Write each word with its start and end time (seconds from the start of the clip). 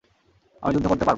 আমি 0.63 0.71
যুদ্ধ 0.73 0.87
করতে 0.87 1.03
পারব। 1.03 1.09